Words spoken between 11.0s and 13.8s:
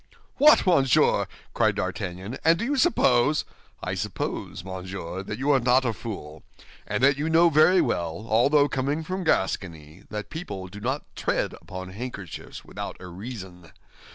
tread upon handkerchiefs without a reason.